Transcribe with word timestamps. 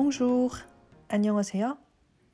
Bonjour, 0.00 0.56
안녕하세요. 1.08 1.76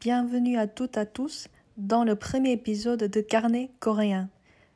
Bienvenue 0.01 0.59
à 0.59 0.67
toutes 0.67 0.96
et 0.96 1.01
à 1.01 1.06
tous 1.06 1.48
dans 1.77 2.04
le 2.04 2.17
premier 2.17 2.53
épisode 2.53 3.04
de 3.04 3.21
Carnet 3.21 3.71
coréen. 3.80 4.29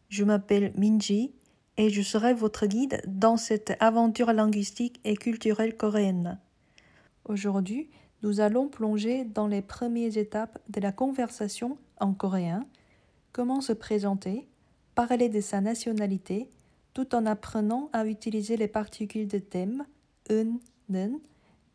Je 0.08 0.24
m'appelle 0.24 0.72
Minji 0.76 1.32
et 1.76 1.90
je 1.90 2.02
serai 2.02 2.34
votre 2.34 2.66
guide 2.66 3.02
dans 3.06 3.36
cette 3.36 3.76
aventure 3.80 4.32
linguistique 4.32 5.00
et 5.04 5.16
culturelle 5.16 5.76
coréenne. 5.76 6.38
Aujourd'hui, 7.24 7.90
nous 8.22 8.40
allons 8.40 8.68
plonger 8.68 9.24
dans 9.24 9.46
les 9.46 9.62
premières 9.62 10.16
étapes 10.16 10.58
de 10.68 10.80
la 10.80 10.92
conversation 10.92 11.76
en 12.00 12.14
coréen, 12.14 12.66
comment 13.32 13.60
se 13.60 13.72
présenter, 13.72 14.48
parler 14.94 15.28
de 15.28 15.40
sa 15.40 15.60
nationalité, 15.60 16.48
tout 16.94 17.14
en 17.14 17.26
apprenant 17.26 17.90
à 17.92 18.06
utiliser 18.06 18.56
les 18.56 18.68
particules 18.68 19.28
de 19.28 19.38
thème, 19.38 19.84
un, 20.30 20.58
nen, 20.88 21.18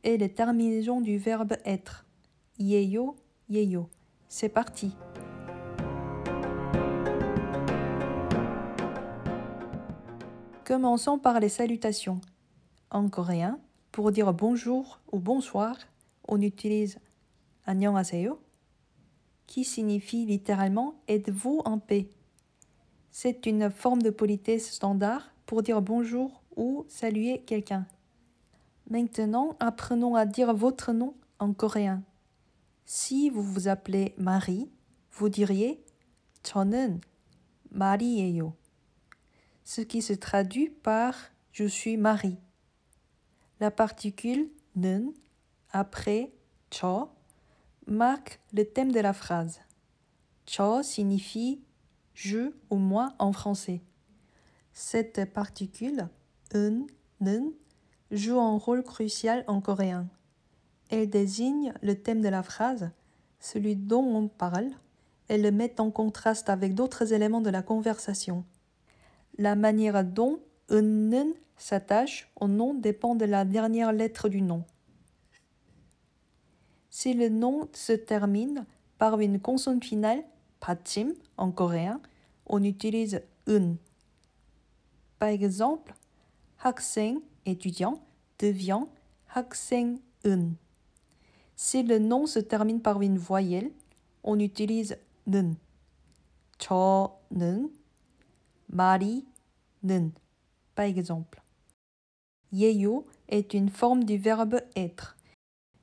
et 0.03 0.17
les 0.17 0.33
terminaisons 0.33 1.01
du 1.01 1.17
verbe 1.17 1.53
être, 1.65 2.05
yeyo, 2.59 3.15
yeyo. 3.49 3.89
C'est 4.27 4.49
parti! 4.49 4.95
Commençons 10.63 11.20
par 11.20 11.39
les 11.39 11.49
salutations. 11.49 12.21
En 12.89 13.09
coréen, 13.09 13.59
pour 13.91 14.11
dire 14.11 14.33
bonjour 14.33 14.99
ou 15.11 15.20
bonsoir, 15.20 15.75
on 16.27 16.41
utilise 16.41 16.97
안녕하세요, 17.65 18.39
qui 19.47 19.63
signifie 19.63 20.25
littéralement 20.25 20.95
êtes-vous 21.07 21.61
en 21.65 21.77
paix. 21.77 22.09
C'est 23.11 23.45
une 23.45 23.70
forme 23.70 24.01
de 24.01 24.09
politesse 24.09 24.71
standard 24.71 25.31
pour 25.45 25.61
dire 25.61 25.81
bonjour 25.81 26.41
ou 26.55 26.85
saluer 26.88 27.43
quelqu'un. 27.45 27.85
Maintenant, 28.90 29.55
apprenons 29.59 30.15
à 30.15 30.26
dire 30.26 30.54
votre 30.54 30.91
nom 30.91 31.15
en 31.40 31.54
coréen. 31.54 32.04
Si 32.85 33.29
vous 33.29 33.43
vous 33.43 33.67
appelez 33.67 34.13
Marie, 34.17 34.70
vous 35.12 35.29
diriez 35.29 35.84
저는 36.43 37.01
마리예요. 37.70 38.55
Ce 39.63 39.81
qui 39.81 40.01
se 40.01 40.13
traduit 40.13 40.70
par 40.70 41.15
je 41.51 41.65
suis 41.65 41.98
Marie. 41.98 42.37
La 43.59 43.71
particule 43.71 44.49
는 44.76 45.13
après 45.71 46.34
저 46.70 47.13
marque 47.87 48.40
le 48.54 48.65
thème 48.65 48.91
de 48.91 48.99
la 48.99 49.13
phrase. 49.13 49.59
저 50.45 50.81
signifie 50.84 51.62
je 52.13 52.54
ou 52.70 52.77
moi 52.77 53.13
en 53.20 53.31
français. 53.31 53.81
Cette 54.73 55.31
particule 55.31 56.09
un, 56.54 56.87
는 57.20 57.54
joue 58.10 58.40
un 58.40 58.59
rôle 58.59 58.82
crucial 58.82 59.45
en 59.46 59.60
coréen. 59.60 60.09
Elle 60.90 61.10
désigne 61.10 61.73
le 61.82 62.01
thème 62.01 62.21
de 62.21 62.29
la 62.29 62.43
phrase, 62.43 62.90
celui 63.40 63.76
dont 63.76 64.04
on 64.04 64.28
parle, 64.28 64.71
et 65.28 65.38
le 65.38 65.50
met 65.50 65.81
en 65.81 65.91
contraste 65.91 66.48
avec 66.48 66.75
d'autres 66.75 67.12
éléments 67.12 67.41
de 67.41 67.50
la 67.50 67.62
conversation. 67.62 68.44
La 69.38 69.56
manière 69.56 70.04
dont 70.04 70.38
un 70.71 71.32
s'attache 71.56 72.31
au 72.41 72.48
nom 72.48 72.75
dépend 72.75 73.15
de 73.15 73.25
la 73.25 73.44
dernière 73.44 73.93
lettre 73.93 74.28
du 74.28 74.43
nom. 74.43 74.65
Si 76.91 77.15
le 77.15 77.28
nom 77.28 77.69
se 77.72 77.93
termine 77.93 78.65
par 78.98 79.20
une 79.20 79.41
consonne 79.41 79.82
finale, 79.82 80.22
patim 80.60 81.12
en 81.37 81.50
coréen, 81.50 82.00
on 82.47 82.62
utilise 82.62 83.22
un. 83.47 83.75
Par 85.19 85.28
exemple, 85.28 85.94
학생 86.62 87.20
étudiant 87.45 88.01
devient 88.40 88.85
학생은. 89.28 90.56
Si 91.56 91.84
le 91.84 92.00
nom 92.00 92.25
se 92.25 92.39
termine 92.39 92.81
par 92.81 93.01
une 93.01 93.17
voyelle, 93.17 93.72
on 94.23 94.39
utilise 94.39 94.97
는. 95.27 95.55
저는 96.57 97.72
마리는 98.67 100.11
par 100.75 100.85
exemple. 100.85 101.41
예요 102.53 103.05
est 103.29 103.53
une 103.53 103.69
forme 103.69 104.03
du 104.03 104.17
verbe 104.17 104.61
être. 104.75 105.16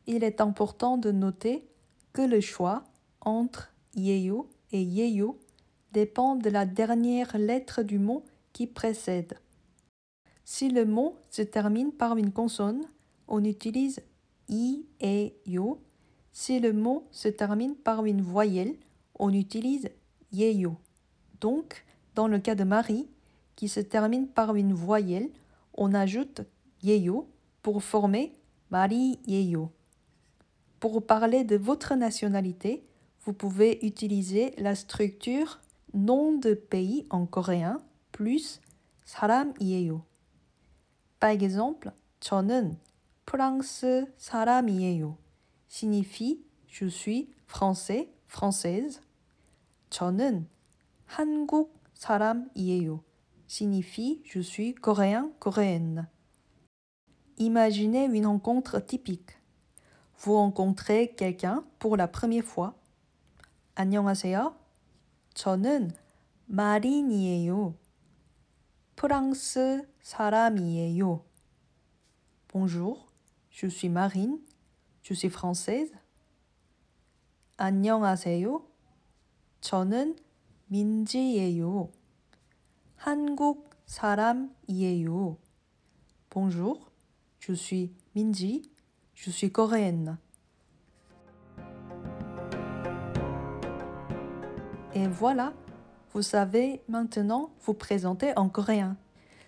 Il 0.06 0.22
est 0.24 0.40
important 0.40 0.98
de 0.98 1.10
noter 1.10 1.66
que 2.12 2.22
le 2.22 2.40
choix 2.40 2.84
entre 3.20 3.72
예요 3.96 4.48
et 4.72 4.82
예요 4.82 5.38
dépend 5.92 6.36
de 6.36 6.50
la 6.50 6.66
dernière 6.66 7.36
lettre 7.38 7.82
du 7.82 7.98
mot 7.98 8.24
qui 8.52 8.66
précède. 8.66 9.38
Si 10.45 10.69
le 10.69 10.85
mot 10.85 11.17
se 11.29 11.41
termine 11.41 11.91
par 11.91 12.17
une 12.17 12.31
consonne, 12.31 12.83
on 13.27 13.43
utilise 13.43 14.01
i 14.49 14.85
et 14.99 15.35
yo. 15.45 15.81
Si 16.31 16.59
le 16.59 16.73
mot 16.73 17.07
se 17.11 17.27
termine 17.27 17.75
par 17.75 18.05
une 18.05 18.21
voyelle, 18.21 18.75
on 19.17 19.31
utilise 19.31 19.89
yeyo. 20.31 20.75
Donc, 21.39 21.85
dans 22.15 22.27
le 22.27 22.39
cas 22.39 22.55
de 22.55 22.63
Marie, 22.63 23.07
qui 23.55 23.69
se 23.69 23.79
termine 23.79 24.27
par 24.27 24.55
une 24.55 24.73
voyelle, 24.73 25.29
on 25.75 25.93
ajoute 25.93 26.41
yeyo 26.81 27.27
pour 27.61 27.83
former 27.83 28.33
Marie 28.71 29.19
yeyo. 29.27 29.71
Pour 30.79 31.05
parler 31.05 31.43
de 31.43 31.55
votre 31.55 31.95
nationalité, 31.95 32.83
vous 33.21 33.33
pouvez 33.33 33.85
utiliser 33.85 34.53
la 34.57 34.75
structure 34.75 35.61
nom 35.93 36.33
de 36.37 36.53
pays 36.53 37.05
en 37.09 37.25
coréen 37.25 37.77
plus 38.11 38.59
saram 39.05 39.53
yeyo. 39.59 40.01
Par 41.22 41.30
exemple, 41.30 41.92
저는 42.20 42.78
프랑스 43.26 44.12
사람이에요. 44.16 45.18
signifie 45.68 46.44
je 46.66 46.86
suis 46.86 47.28
français, 47.46 48.08
française. 48.26 49.00
저는 49.90 50.48
한국 51.06 51.80
사람이에요. 51.94 53.02
signifie 53.46 54.22
je 54.24 54.40
suis 54.40 54.74
coréen, 54.74 55.32
coréenne. 55.40 56.06
Imaginez 57.38 58.06
une 58.06 58.26
rencontre 58.26 58.80
typique. 58.80 59.38
Vous 60.18 60.34
rencontrez 60.34 61.14
quelqu'un 61.16 61.64
pour 61.78 61.96
la 61.96 62.08
première 62.08 62.44
fois. 62.44 62.74
안녕하세요. 63.76 64.56
저는 65.34 65.92
마린이에요. 66.46 67.74
프랑스 68.96 69.88
사람이에요. 70.02 71.24
Bonjour, 72.48 73.06
je 73.50 73.66
suis 73.66 73.90
Marine, 73.90 74.38
je 75.02 75.14
suis 75.14 75.30
française. 75.30 75.92
안녕하세요. 77.56 78.64
저는 79.60 80.16
민지예요. 80.66 81.90
한국 82.96 83.70
사람이에요. 83.86 85.38
Bonjour, 86.30 86.90
je 87.40 87.52
suis 87.54 87.92
Minji, 88.14 88.70
je 89.14 89.30
suis 89.30 89.50
coréenne. 89.50 90.18
Et 94.94 95.06
voilà, 95.06 95.52
vous 96.13 96.21
savez 96.21 96.81
maintenant 96.87 97.49
vous 97.65 97.73
présenter 97.73 98.37
en 98.37 98.49
coréen. 98.49 98.95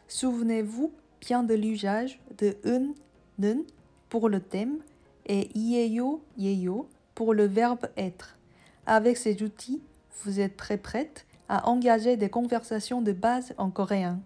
Souvenez-vous 0.07 0.91
bien 1.21 1.43
de 1.43 1.53
l'usage 1.53 2.19
de 2.37 2.57
un, 2.65 2.93
nen 3.37 3.63
pour 4.09 4.29
le 4.29 4.39
thème 4.39 4.77
et 5.25 5.49
yeyo, 5.57 6.23
yeyo 6.37 6.87
pour 7.13 7.33
le 7.33 7.45
verbe 7.45 7.87
être. 7.97 8.37
Avec 8.85 9.17
ces 9.17 9.41
outils, 9.43 9.81
vous 10.23 10.39
êtes 10.39 10.57
très 10.57 10.77
prête 10.77 11.25
à 11.49 11.69
engager 11.69 12.17
des 12.17 12.29
conversations 12.29 13.01
de 13.01 13.11
base 13.11 13.53
en 13.57 13.69
coréen. 13.69 14.19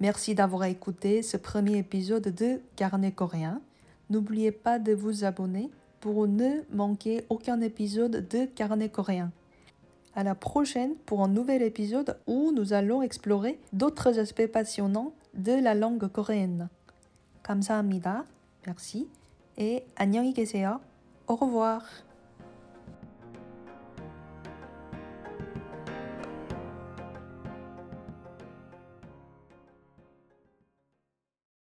Merci 0.00 0.34
d'avoir 0.34 0.64
écouté 0.64 1.22
ce 1.22 1.38
premier 1.38 1.78
épisode 1.78 2.34
de 2.34 2.60
Carnet 2.76 3.12
coréen. 3.12 3.62
N'oubliez 4.10 4.52
pas 4.52 4.78
de 4.78 4.92
vous 4.92 5.24
abonner 5.24 5.70
pour 6.00 6.28
ne 6.28 6.60
manquer 6.70 7.24
aucun 7.30 7.60
épisode 7.62 8.28
de 8.28 8.44
Carnet 8.44 8.90
coréen 8.90 9.32
À 10.15 10.23
la 10.23 10.35
prochaine 10.35 10.95
pour 11.05 11.23
un 11.23 11.27
nouvel 11.27 11.61
épisode 11.61 12.17
où 12.27 12.51
nous 12.51 12.73
allons 12.73 13.01
explorer 13.01 13.59
d'autres 13.71 14.19
aspects 14.19 14.47
passionnants 14.47 15.13
de 15.33 15.53
la 15.53 15.73
langue 15.73 16.07
coréenne. 16.07 16.69
감사합니다. 17.43 18.25
Merci 18.67 19.07
et 19.57 19.85
안녕히 19.95 20.33
계세요. 20.33 20.81
Au 21.27 21.35
revoir. 21.35 21.81